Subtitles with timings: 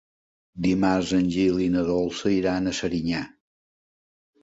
[0.65, 3.25] Dimarts en Gil i na Dolça iran a Serinyà.